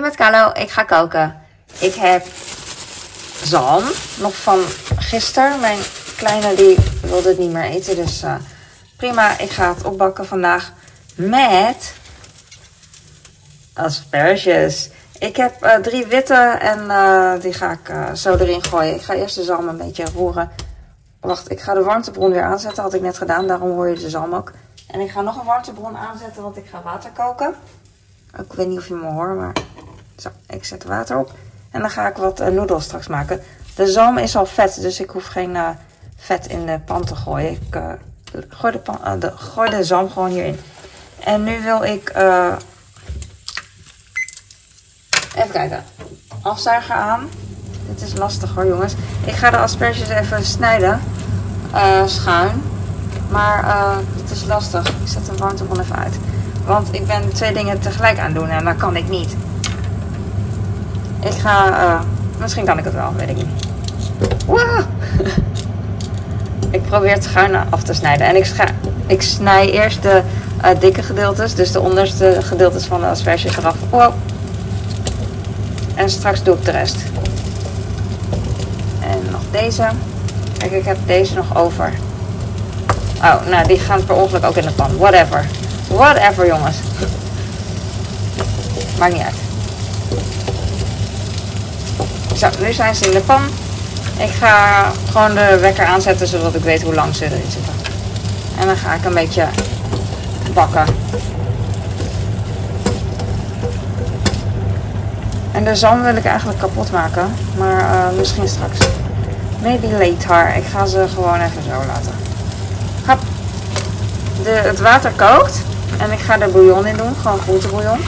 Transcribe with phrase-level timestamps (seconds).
[0.00, 1.40] Met Carlo, ik ga koken.
[1.78, 2.26] Ik heb
[3.42, 3.84] zalm,
[4.18, 4.58] nog van
[4.98, 5.60] gisteren.
[5.60, 5.78] Mijn
[6.16, 8.34] kleine die wilde het niet meer eten, dus uh,
[8.96, 9.38] prima.
[9.38, 10.72] Ik ga het opbakken vandaag
[11.14, 11.94] met
[13.74, 14.90] asperges.
[15.18, 18.94] Ik heb uh, drie witte en uh, die ga ik zo erin gooien.
[18.94, 20.50] Ik ga eerst de zalm een beetje roeren.
[21.20, 22.82] Wacht, ik ga de warmtebron weer aanzetten.
[22.82, 24.52] Had ik net gedaan, daarom hoor je de zalm ook.
[24.86, 27.54] En ik ga nog een warmtebron aanzetten, want ik ga water koken.
[28.38, 29.52] Ik weet niet of je me hoort, maar
[30.20, 31.32] zo, ik zet water op.
[31.70, 33.42] En dan ga ik wat uh, noedels straks maken.
[33.74, 35.68] De zalm is al vet, dus ik hoef geen uh,
[36.16, 37.50] vet in de pan te gooien.
[37.50, 37.92] Ik uh,
[38.48, 39.18] gooi, de pan,
[39.70, 40.60] de, zalm gewoon hierin.
[41.24, 42.08] En nu wil ik...
[45.36, 45.84] even kijken.
[46.42, 47.28] Afzuiger aan.
[47.88, 48.94] Dit is lastig hoor jongens.
[49.24, 51.00] Ik ga de asperges even snijden.
[52.06, 52.62] schuin.
[53.28, 53.64] Maar
[54.16, 54.88] het is lastig.
[54.88, 56.16] Ik zet de warmtebron even uit.
[56.64, 59.36] Want ik ben twee dingen tegelijk aan doen en dat kan ik niet.
[61.20, 62.00] Ik ga, uh,
[62.38, 63.46] misschien kan ik het wel, weet ik niet.
[66.70, 68.26] Ik probeer het schuin af te snijden.
[68.26, 68.52] En ik,
[69.06, 70.22] ik snij eerst de
[70.64, 73.76] uh, dikke gedeeltes, dus de onderste gedeeltes van de asperges eraf.
[73.90, 74.12] Wow.
[75.94, 76.96] En straks doe ik de rest.
[79.00, 79.88] En nog deze.
[80.56, 81.92] Kijk, ik heb deze nog over.
[83.22, 84.96] Oh, nou, die gaan per ongeluk ook in de pan.
[84.96, 85.46] Whatever.
[85.88, 86.76] Whatever, jongens.
[88.98, 89.49] Maakt niet uit.
[92.40, 93.42] Zo, nu zijn ze in de pan.
[94.18, 97.72] Ik ga gewoon de wekker aanzetten zodat ik weet hoe lang ze erin zitten.
[98.58, 99.46] En dan ga ik een beetje
[100.54, 100.84] bakken.
[105.52, 107.34] En de zalm wil ik eigenlijk kapot maken.
[107.56, 108.78] Maar uh, misschien straks.
[109.62, 110.56] Maybe later.
[110.56, 112.12] Ik ga ze gewoon even zo laten.
[113.06, 113.18] Hop.
[114.42, 115.62] De, het water kookt.
[115.98, 117.14] En ik ga er bouillon in doen.
[117.22, 118.00] Gewoon groentebouillon.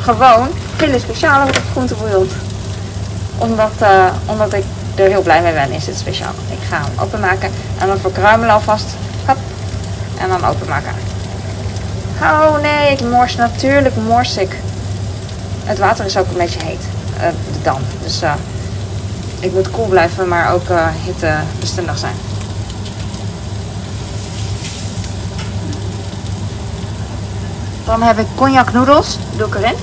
[0.00, 2.30] Gewoon hele speciale groentebouillon.
[3.38, 6.32] Omdat, uh, omdat ik er heel blij mee ben, is het speciaal.
[6.50, 8.86] Ik ga hem openmaken en dan verkruimelen alvast.
[9.26, 9.36] Hop.
[10.18, 10.92] En dan openmaken.
[12.22, 14.56] Oh nee, ik mors natuurlijk mors ik.
[15.64, 16.82] Het water is ook een beetje heet.
[17.16, 17.80] Uh, de dam.
[18.02, 18.32] Dus uh,
[19.40, 20.66] ik moet koel blijven, maar ook
[21.04, 22.14] hittebestendig zijn.
[27.84, 29.18] Dan heb ik cognac noedels.
[29.36, 29.74] Doe ik erin.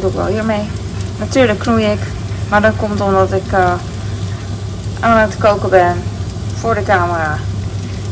[0.00, 0.68] Doe ik wel hiermee.
[1.18, 2.00] Natuurlijk knoei ik.
[2.48, 3.72] Maar dat komt omdat ik uh,
[5.00, 6.02] aan het koken ben.
[6.54, 7.38] Voor de camera.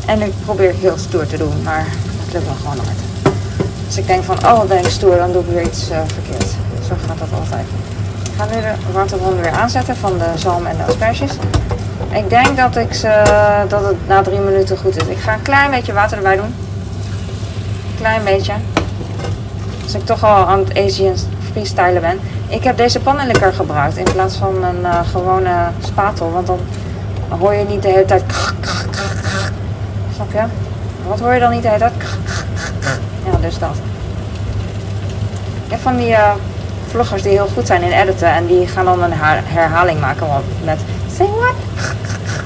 [0.06, 1.62] En ik probeer heel stoer te doen.
[1.62, 1.86] Maar
[2.24, 3.36] dat lukt me gewoon nooit.
[3.86, 5.16] Als ik denk van, oh ben ik stoer.
[5.16, 6.50] Dan doe ik weer iets uh, verkeerd.
[6.88, 7.66] Zo gaat dat altijd.
[8.22, 11.32] Ik ga nu de warmtebron weer aanzetten van de zalm en de asperges.
[12.10, 13.22] Ik denk dat, ik ze,
[13.68, 15.06] dat het na drie minuten goed is.
[15.08, 16.54] Ik ga een klein beetje water erbij doen.
[17.96, 18.52] Klein beetje.
[19.82, 21.14] Als ik toch al aan het Asian
[22.00, 22.18] ben.
[22.48, 25.50] Ik heb deze pannenlikker gebruikt in plaats van een uh, gewone
[25.84, 26.30] spatel.
[26.32, 26.58] Want dan
[27.28, 28.22] hoor je niet de hele tijd...
[30.14, 30.42] Snap je?
[31.08, 31.92] Wat hoor je dan niet de hele tijd?
[33.24, 33.76] Ja, dus dat.
[35.64, 36.30] Ik heb van die uh,
[36.86, 38.28] vloggers die heel goed zijn in editen.
[38.28, 39.12] En die gaan dan een
[39.44, 40.26] herhaling maken
[40.64, 40.78] met...
[41.16, 41.54] Say what?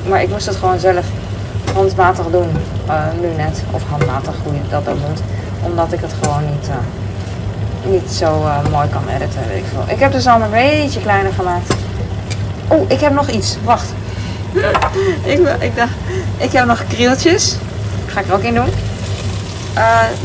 [0.09, 1.07] Maar ik moest het gewoon zelf
[1.75, 2.49] handmatig doen.
[2.89, 3.63] Uh, nu net.
[3.71, 5.23] Of handmatig, hoe je dat ook noemt.
[5.63, 6.69] Omdat ik het gewoon niet,
[7.85, 9.41] niet zo uh, mooi kan editen.
[9.49, 9.85] Weet ik, veel.
[9.87, 11.75] ik heb dus al een beetje kleiner gemaakt.
[12.69, 13.57] Oh, ik heb nog iets.
[13.65, 13.95] Wacht.
[15.23, 15.93] ik, ik, dacht,
[16.37, 17.57] ik heb nog krieltjes.
[18.07, 18.71] Ga ik er ook in doen.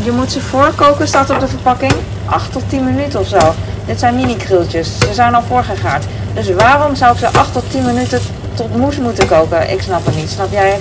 [0.03, 1.93] je moet ze voorkoken, staat op de verpakking.
[2.25, 3.53] 8 tot 10 minuten of zo.
[3.85, 4.97] Dit zijn mini krieltjes.
[4.99, 6.05] Ze zijn al voorgegaard.
[6.33, 8.19] Dus waarom zou ik ze 8 tot 10 minuten
[8.53, 9.71] tot moes moeten koken?
[9.71, 10.29] Ik snap het niet.
[10.29, 10.77] Snap jij?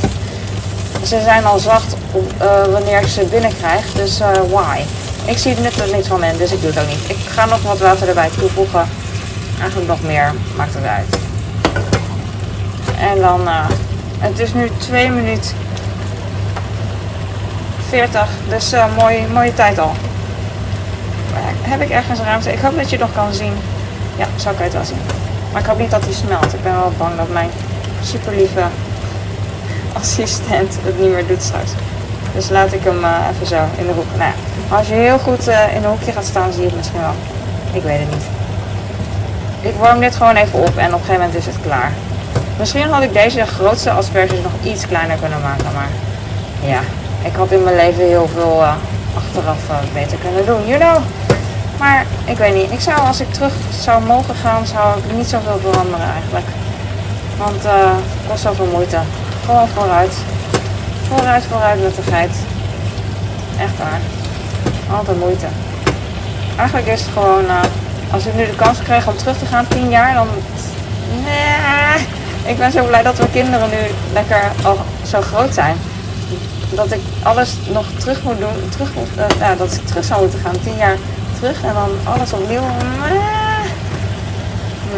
[1.03, 1.97] Ze zijn al zacht
[2.43, 3.93] uh, wanneer ik ze binnenkrijg.
[3.93, 4.19] Dus
[4.51, 4.81] why?
[5.27, 7.11] Ik zie het nut er niet van in, dus ik doe het ook niet.
[7.11, 8.89] Ik ga nog wat water erbij toevoegen.
[9.59, 11.17] Eigenlijk nog meer, maakt het uit.
[12.99, 13.69] En dan, uh,
[14.19, 15.51] het is nu 2 minuten
[17.89, 19.93] 40, dus mooie, mooie tijd al.
[21.63, 22.53] Heb ik ergens ruimte?
[22.53, 23.53] Ik hoop dat je het nog kan zien.
[24.17, 25.03] Ja, zo kan je het wel zien.
[25.53, 26.55] Maar ik hoop niet dat hij smelt.
[26.55, 27.51] Ik ben wel bang dat mijn
[28.03, 28.63] super lieve
[29.93, 31.71] assistent het niet meer doet straks.
[32.35, 34.07] Dus laat ik hem uh, even zo in de hoek.
[34.19, 34.33] Nou
[34.69, 37.15] als je heel goed uh, in een hoekje gaat staan, zie je het misschien wel.
[37.73, 38.25] Ik weet het niet.
[39.61, 41.93] Ik warm dit gewoon even op en op een gegeven moment is het klaar.
[42.59, 45.89] Misschien had ik deze grootste asperges nog iets kleiner kunnen maken, maar
[46.63, 46.81] ja,
[47.23, 48.75] ik had in mijn leven heel veel uh,
[49.17, 49.59] achteraf
[49.93, 51.03] beter kunnen doen, you know.
[51.79, 55.27] Maar ik weet niet, ik zou als ik terug zou mogen gaan, zou ik niet
[55.29, 56.47] zoveel veranderen eigenlijk.
[57.39, 58.99] Want het kost zoveel moeite.
[59.45, 60.15] Gewoon vooruit.
[61.17, 61.79] Vooruit, vooruit
[62.11, 62.37] geit.
[63.59, 64.01] Echt waar.
[64.97, 65.47] Altijd moeite.
[66.57, 67.61] Eigenlijk is het gewoon, uh,
[68.11, 70.29] als ik nu de kans krijg om terug te gaan, 10 jaar, dan.
[71.25, 72.07] Nee,
[72.53, 73.77] ik ben zo blij dat mijn kinderen nu
[74.13, 75.77] lekker al zo groot zijn.
[76.71, 80.41] Dat ik alles nog terug moet doen, terug uh, ja, dat ik terug zou moeten
[80.41, 80.97] gaan, 10 jaar
[81.39, 82.67] terug en dan alles opnieuw.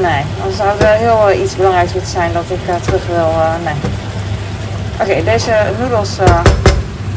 [0.01, 3.31] Nee, dan zou het heel uh, iets belangrijks moeten zijn dat ik terug wil.
[3.65, 4.06] nee.
[5.01, 6.17] Oké, deze noedels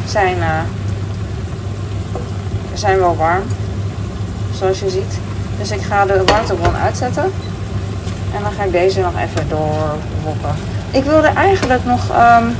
[0.05, 0.37] zijn
[2.79, 3.43] zijn wel warm.
[4.53, 5.19] Zoals je ziet.
[5.57, 7.23] Dus ik ga de warmtebron uitzetten.
[8.35, 10.55] En dan ga ik deze nog even doorwokken.
[10.91, 12.55] Ik wilde eigenlijk nog um,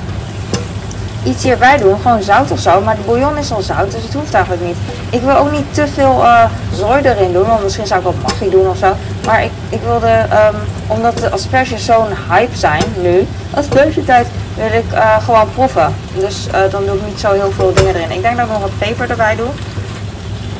[1.24, 2.00] iets hierbij doen.
[2.02, 2.82] Gewoon zout of zo.
[2.82, 3.92] Maar de bouillon is al zout.
[3.92, 4.78] Dus het hoeft eigenlijk niet.
[5.10, 6.44] Ik wil ook niet te veel uh,
[6.74, 7.48] zooi erin doen.
[7.48, 8.94] Want misschien zou ik wat magie doen of zo.
[9.26, 10.56] Maar ik, ik wilde, um,
[10.88, 13.28] omdat de asperges zo'n hype zijn nu.
[13.54, 14.28] Aspergetijd
[14.60, 15.94] wil ik uh, gewoon proeven.
[16.14, 18.12] Dus uh, dan doe ik niet zo heel veel dingen erin.
[18.12, 19.50] Ik denk dat ik nog wat peper erbij doe.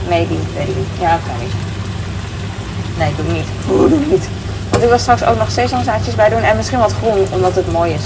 [0.10, 0.72] Maybe, maybe.
[1.00, 1.54] Ja, kan niet.
[2.98, 3.48] Nee, doe niet.
[3.72, 4.30] Oeh, doe niet.
[4.70, 7.72] Want ik wil straks ook nog sesamzaadjes bij doen en misschien wat groen, omdat het
[7.72, 8.04] mooi is.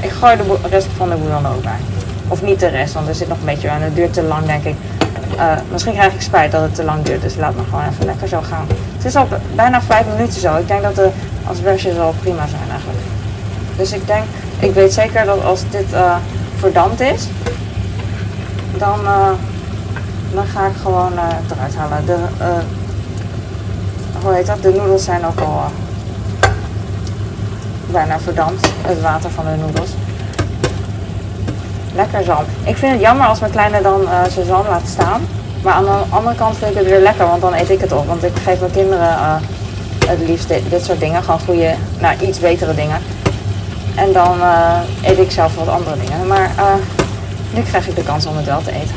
[0.00, 1.80] Ik gooi de rest van de bouillon ook bij.
[2.28, 3.82] Of niet de rest, want er zit nog een beetje aan.
[3.82, 4.76] Het duurt te lang, denk ik.
[5.36, 8.04] Uh, misschien krijg ik spijt dat het te lang duurt, dus laat me gewoon even
[8.04, 8.66] lekker zo gaan.
[8.96, 10.56] Het is al bijna vijf minuten zo.
[10.56, 11.08] Ik denk dat de
[11.44, 13.00] asperges al prima zijn eigenlijk.
[13.76, 14.24] Dus ik denk,
[14.58, 16.16] ik weet zeker dat als dit uh,
[16.56, 17.26] verdampt is,
[18.78, 19.00] dan...
[19.00, 19.28] Uh,
[20.34, 22.06] dan ga ik gewoon uh, eruit halen.
[22.06, 22.16] De,
[24.22, 24.62] hoe heet dat?
[24.62, 25.62] De noedels zijn ook al
[27.86, 28.68] bijna verdampt.
[28.86, 29.90] Het water van de noedels.
[31.94, 32.44] Lekker zalm.
[32.64, 35.20] Ik vind het jammer als mijn kleine dan zijn zalm laat staan.
[35.62, 37.92] Maar aan de andere kant vind ik het weer lekker, want dan eet ik het
[37.92, 38.06] op.
[38.06, 39.40] Want ik geef mijn kinderen
[40.06, 41.22] het liefst dit, dit, soort dingen.
[41.22, 42.98] Gewoon goede, nou iets betere dingen.
[43.94, 44.38] En dan
[45.02, 46.26] eet ik zelf wat andere dingen.
[46.26, 46.50] Maar
[47.50, 48.96] nu krijg ik de kans om het wel te eten.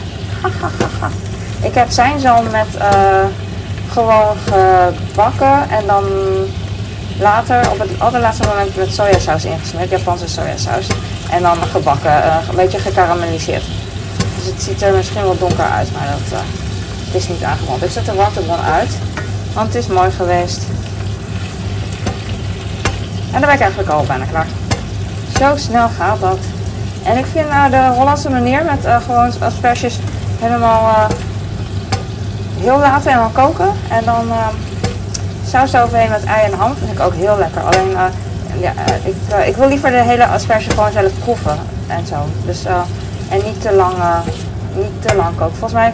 [1.62, 3.26] Ik heb zijn zalm met uh,
[3.92, 6.04] gewoon gebakken en dan
[7.20, 10.88] later op het allerlaatste moment met sojasaus ingesmeerd, Japanse sojasaus.
[11.32, 13.64] En dan gebakken, een beetje gekarameliseerd.
[14.36, 17.84] Dus het ziet er misschien wel donker uit, maar dat uh, is niet aangebrand.
[17.84, 18.98] Ik zet de waterbron uit,
[19.54, 20.62] want het is mooi geweest.
[23.26, 24.48] En dan ben ik eigenlijk al bijna klaar.
[25.40, 26.38] Zo snel gaat dat.
[27.04, 30.00] En ik vind uh, de Hollandse manier met uh, gewoon asperges
[30.40, 31.06] helemaal uh,
[32.60, 33.72] heel laten en dan koken.
[33.90, 34.48] En dan uh,
[35.48, 37.62] saus eroverheen met ei en ham vind ik ook heel lekker.
[37.62, 37.92] Alleen,
[38.60, 38.74] ja,
[39.04, 39.16] ik,
[39.48, 41.58] ik wil liever de hele asperge gewoon zelf proeven
[41.88, 42.16] en zo.
[42.46, 42.66] Dus,
[43.30, 43.94] en niet te lang,
[44.76, 45.56] niet te lang koken.
[45.56, 45.94] Volgens mij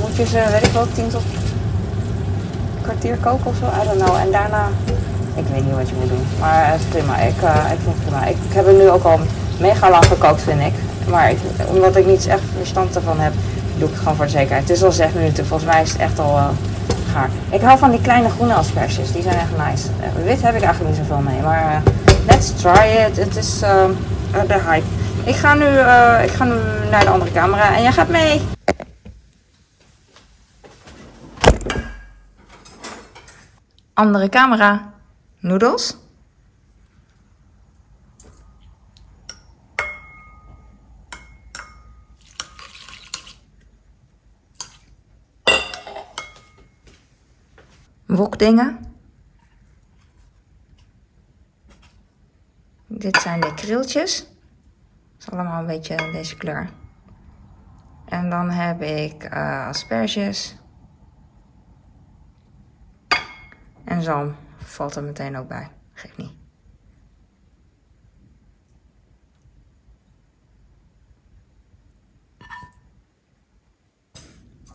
[0.00, 1.22] moet je ze, weet ik wel, 10 tot
[2.82, 3.64] kwartier koken of zo.
[3.82, 4.16] I don't know.
[4.16, 4.68] En daarna,
[5.36, 6.26] ik weet niet wat je moet doen.
[6.40, 7.16] Maar het is prima.
[7.16, 8.24] Ik, ik vind het prima.
[8.24, 9.20] Ik, heb er nu ook al
[9.60, 10.74] mega lang gekookt, vind ik.
[11.08, 11.32] Maar
[11.66, 13.32] omdat ik niet echt verstand ervan heb,
[13.78, 14.68] doe ik het gewoon voor zekerheid.
[14.68, 16.48] Het is al 6 minuten, volgens mij is het echt al uh,
[17.12, 17.30] gaar.
[17.50, 19.88] Ik hou van die kleine groene asperges, die zijn echt nice.
[20.00, 21.82] Uh, wit heb ik eigenlijk niet zoveel mee, maar
[22.26, 23.16] let's try it.
[23.16, 23.58] Het is
[24.46, 24.86] de hype.
[25.24, 25.66] Ik ga, nu,
[26.24, 26.54] ik ga nu
[26.90, 28.42] naar de andere camera en jij gaat mee.
[33.94, 34.94] Andere camera.
[35.46, 35.96] Noedels.
[48.06, 48.78] wokdingen.
[52.86, 54.18] Dit zijn de kriltjes.
[54.18, 54.28] Het
[55.18, 56.70] is allemaal een beetje deze kleur.
[58.04, 60.56] En dan heb ik uh, asperges.
[63.84, 64.36] En zalm
[64.68, 65.70] valt er meteen ook bij.
[65.92, 66.32] Geef niet.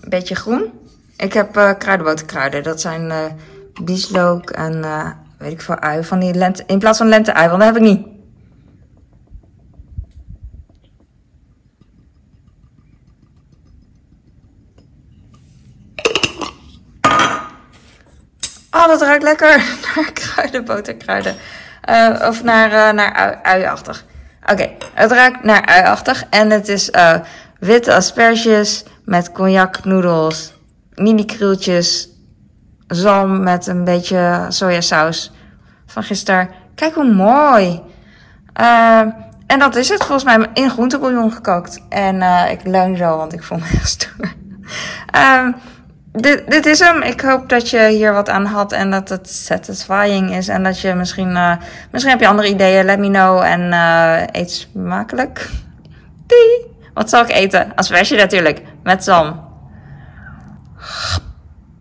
[0.07, 0.71] Beetje groen.
[1.17, 2.63] Ik heb uh.
[2.63, 3.25] Dat zijn uh,
[3.83, 6.03] bieslook en uh, weet ik veel ui.
[6.03, 8.11] Van die lente, in plaats van lente-ui, want dat heb ik niet.
[18.71, 19.57] Oh, dat ruikt lekker
[19.95, 21.35] naar kruidenboterkruiden.
[21.89, 23.69] Uh, of naar, naar ui.
[24.51, 26.23] Oké, het ruikt naar uiachtig.
[26.29, 26.89] En het is
[27.59, 30.53] witte asperges met cognac noedels
[31.01, 32.09] mini krieltjes,
[32.87, 35.31] zalm met een beetje sojasaus
[35.85, 36.49] van gisteren.
[36.75, 37.81] Kijk hoe mooi.
[38.61, 38.99] Uh,
[39.47, 41.81] en dat is het volgens mij in groentebouillon gekookt.
[41.89, 44.33] En uh, ik leun zo, want ik voel me echt stoer.
[45.15, 45.47] Uh,
[46.11, 47.01] dit, dit is hem.
[47.01, 50.47] Ik hoop dat je hier wat aan had en dat het satisfying is.
[50.47, 51.55] En dat je misschien, eh,
[51.91, 52.85] misschien heb je andere ideeën.
[52.85, 55.49] Let me know en eh, eet smakelijk.
[56.27, 56.69] Doei!
[56.93, 57.75] Wat zal ik eten?
[57.75, 58.61] Als versje natuurlijk.
[58.83, 59.49] Met zalm.